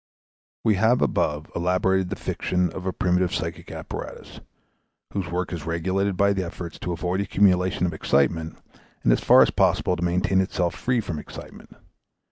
We 0.63 0.77
have 0.81 0.99
above 1.03 1.51
elaborated 1.55 2.09
the 2.09 2.15
fiction 2.15 2.71
of 2.71 2.87
a 2.87 2.91
primitive 2.91 3.35
psychic 3.35 3.71
apparatus, 3.71 4.39
whose 5.13 5.29
work 5.29 5.53
is 5.53 5.63
regulated 5.67 6.17
by 6.17 6.33
the 6.33 6.43
efforts 6.43 6.79
to 6.79 6.91
avoid 6.91 7.21
accumulation 7.21 7.85
of 7.85 7.93
excitement 7.93 8.57
and 9.03 9.13
as 9.13 9.19
far 9.19 9.43
as 9.43 9.51
possible 9.51 9.95
to 9.95 10.03
maintain 10.03 10.41
itself 10.41 10.73
free 10.73 11.01
from 11.01 11.19
excitement. 11.19 11.75